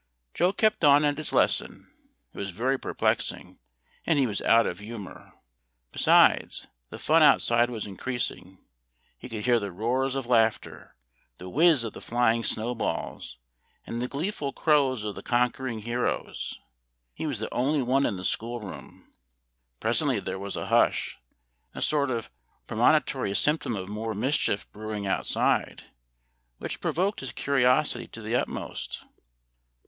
Joe 0.33 0.51
kept 0.51 0.83
on 0.83 1.05
at 1.05 1.19
his 1.19 1.31
lesson; 1.31 1.87
it 2.33 2.37
was 2.39 2.49
very 2.49 2.79
perplexing, 2.79 3.59
and 4.07 4.17
he 4.17 4.25
was 4.25 4.41
out 4.41 4.65
of 4.65 4.79
humor. 4.79 5.31
Besides, 5.91 6.65
the 6.89 6.97
fun 6.97 7.21
outside 7.21 7.69
was 7.69 7.85
increasing; 7.85 8.65
he 9.19 9.29
could 9.29 9.45
hear 9.45 9.59
the 9.59 9.71
roars 9.71 10.15
of 10.15 10.25
laughter, 10.25 10.95
the 11.37 11.47
whiz 11.49 11.83
of 11.83 11.93
the 11.93 12.01
flying 12.01 12.43
snow 12.43 12.73
balls, 12.73 13.37
and 13.85 14.01
the 14.01 14.07
gleeful 14.07 14.51
crows 14.51 15.03
of 15.03 15.13
the 15.13 15.21
conquering 15.21 15.81
heroes. 15.81 16.59
He 17.13 17.27
was 17.27 17.37
the 17.37 17.53
only 17.53 17.83
one 17.83 18.07
in 18.07 18.17
the 18.17 18.25
school 18.25 18.59
room. 18.59 19.13
Presently 19.79 20.19
there 20.19 20.39
was 20.39 20.55
a 20.55 20.65
hush, 20.65 21.19
a 21.75 21.81
sort 21.83 22.09
of 22.09 22.31
premonitory 22.65 23.35
symptom 23.35 23.75
of 23.75 23.87
more 23.87 24.15
mischief 24.15 24.67
brewing 24.71 25.05
outside, 25.05 25.91
which 26.57 26.81
provoked 26.81 27.19
his 27.19 27.31
curiosity 27.31 28.07
to 28.07 28.23
the 28.23 28.35
utmost. 28.35 29.05